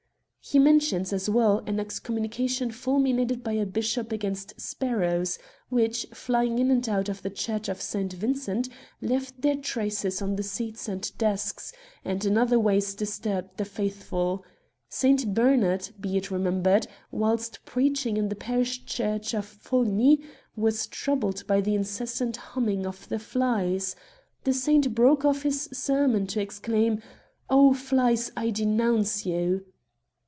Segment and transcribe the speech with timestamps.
[0.43, 5.37] He mentions, as well, an excommunication ful minated by a bishop against sparrows,
[5.69, 7.93] which, flying in and out of the church of S.
[7.93, 8.67] Vincent,
[9.01, 11.71] left their traces on the seats and desks,
[12.03, 14.43] and in other ways disturbed the faithful.
[14.89, 20.21] Saint Bernard, be it remem bered, whilst preaching in the parish church of Foligny,
[20.55, 23.95] was troubled by the incessant humming of the flies.
[24.43, 28.31] The saint broke off* his sermon to exclaim, *' O flies!
[28.35, 29.65] I denounce you